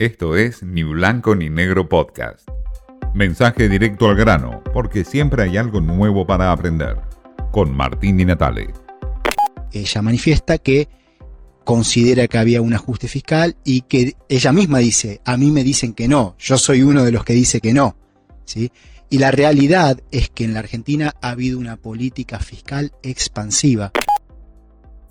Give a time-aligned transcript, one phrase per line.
[0.00, 2.48] Esto es Ni Blanco ni Negro Podcast.
[3.14, 6.96] Mensaje directo al grano, porque siempre hay algo nuevo para aprender.
[7.52, 8.74] Con Martín Di Natale.
[9.70, 10.88] Ella manifiesta que
[11.62, 15.94] considera que había un ajuste fiscal y que ella misma dice, a mí me dicen
[15.94, 17.94] que no, yo soy uno de los que dice que no.
[18.46, 18.72] ¿sí?
[19.10, 23.92] Y la realidad es que en la Argentina ha habido una política fiscal expansiva.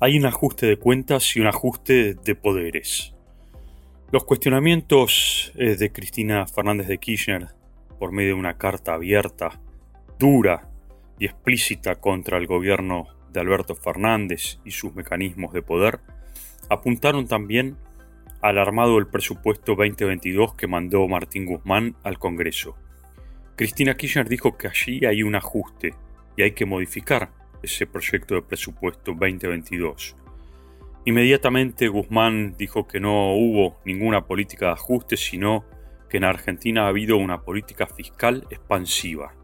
[0.00, 3.11] Hay un ajuste de cuentas y un ajuste de poderes.
[4.12, 7.48] Los cuestionamientos eh, de Cristina Fernández de Kirchner
[7.98, 9.58] por medio de una carta abierta,
[10.18, 10.68] dura
[11.18, 16.00] y explícita contra el gobierno de Alberto Fernández y sus mecanismos de poder,
[16.68, 17.78] apuntaron también
[18.42, 22.76] al armado del presupuesto 2022 que mandó Martín Guzmán al Congreso.
[23.56, 25.94] Cristina Kirchner dijo que allí hay un ajuste
[26.36, 27.30] y hay que modificar
[27.62, 30.16] ese proyecto de presupuesto 2022
[31.04, 35.64] Inmediatamente Guzmán dijo que no hubo ninguna política de ajuste, sino
[36.08, 39.34] que en Argentina ha habido una política fiscal expansiva.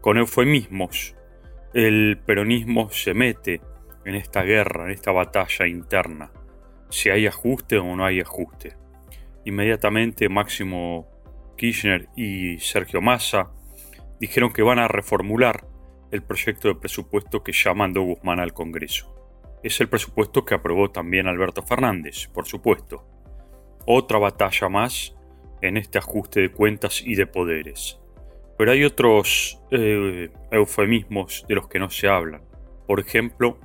[0.00, 1.14] Con eufemismos,
[1.74, 3.60] el peronismo se mete
[4.04, 6.32] en esta guerra, en esta batalla interna,
[6.90, 8.76] si hay ajuste o no hay ajuste.
[9.44, 11.06] Inmediatamente Máximo
[11.56, 13.52] Kirchner y Sergio Massa
[14.18, 15.68] dijeron que van a reformular
[16.10, 19.14] el proyecto de presupuesto que ya mandó Guzmán al Congreso
[19.64, 23.02] es el presupuesto que aprobó también Alberto Fernández, por supuesto.
[23.86, 25.16] Otra batalla más
[25.62, 27.98] en este ajuste de cuentas y de poderes.
[28.58, 32.42] Pero hay otros eh, eufemismos de los que no se hablan.
[32.86, 33.58] Por ejemplo,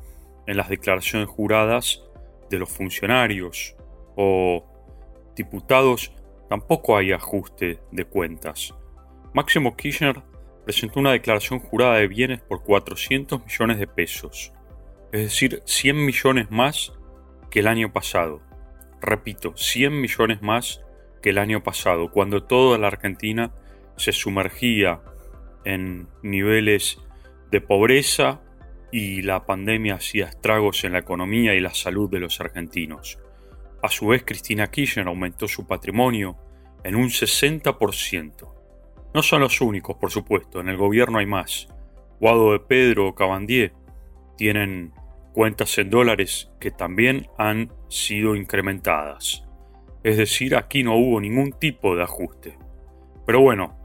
[0.47, 2.01] en las declaraciones juradas
[2.49, 3.75] de los funcionarios
[4.15, 4.63] o
[5.35, 6.13] diputados
[6.47, 8.73] tampoco hay ajuste de cuentas.
[9.33, 10.21] Máximo Kirchner
[10.63, 14.53] presentó una declaración jurada de bienes por 400 millones de pesos
[15.11, 16.93] es decir, 100 millones más
[17.49, 18.41] que el año pasado.
[19.01, 20.81] Repito, 100 millones más
[21.21, 23.51] que el año pasado, cuando toda la Argentina
[23.97, 25.01] se sumergía
[25.65, 26.99] en niveles
[27.51, 28.41] de pobreza
[28.91, 33.19] y la pandemia hacía estragos en la economía y la salud de los argentinos.
[33.81, 36.37] A su vez, Cristina Kirchner aumentó su patrimonio
[36.83, 38.53] en un 60%.
[39.13, 41.67] No son los únicos, por supuesto, en el gobierno hay más.
[42.19, 43.73] Guado de Pedro o Cabandier
[44.37, 44.93] tienen
[45.33, 49.45] cuentas en dólares que también han sido incrementadas.
[50.03, 52.57] Es decir, aquí no hubo ningún tipo de ajuste.
[53.25, 53.77] Pero bueno,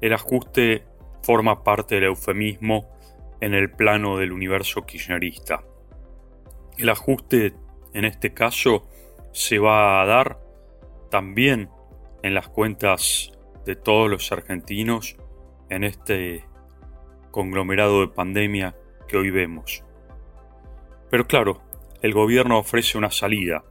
[0.00, 0.84] el ajuste
[1.22, 2.88] forma parte del eufemismo
[3.40, 5.64] en el plano del universo kirchnerista.
[6.78, 7.54] El ajuste
[7.94, 8.88] en este caso
[9.32, 10.40] se va a dar
[11.10, 11.70] también
[12.22, 13.32] en las cuentas
[13.64, 15.16] de todos los argentinos
[15.68, 16.44] en este
[17.30, 18.76] conglomerado de pandemia
[19.08, 19.85] que hoy vemos.
[21.10, 21.62] Pero claro,
[22.02, 23.64] el gobierno ofrece una salida,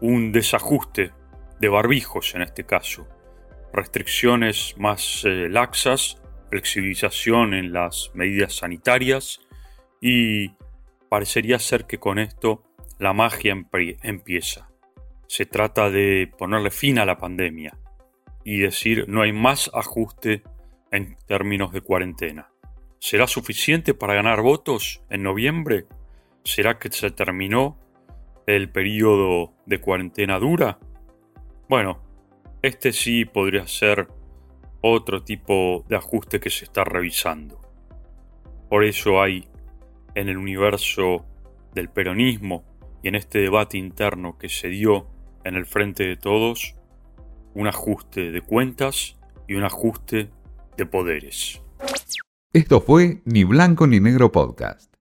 [0.00, 1.12] un desajuste
[1.60, 3.08] de barbijos en este caso,
[3.72, 9.40] restricciones más eh, laxas, flexibilización en las medidas sanitarias
[10.00, 10.50] y
[11.08, 12.62] parecería ser que con esto
[12.98, 13.56] la magia
[14.02, 14.68] empieza.
[15.26, 17.76] Se trata de ponerle fin a la pandemia
[18.44, 20.42] y decir no hay más ajuste
[20.92, 22.50] en términos de cuarentena.
[23.00, 25.86] ¿Será suficiente para ganar votos en noviembre?
[26.44, 27.78] ¿Será que se terminó
[28.46, 30.78] el periodo de cuarentena dura?
[31.70, 32.02] Bueno,
[32.62, 34.08] este sí podría ser
[34.82, 37.60] otro tipo de ajuste que se está revisando.
[38.68, 39.48] Por eso hay
[40.14, 41.24] en el universo
[41.72, 42.62] del peronismo
[43.02, 45.06] y en este debate interno que se dio
[45.44, 46.74] en el frente de todos,
[47.54, 49.16] un ajuste de cuentas
[49.48, 50.30] y un ajuste
[50.76, 51.62] de poderes.
[52.52, 54.93] Esto fue Ni Blanco ni Negro Podcast.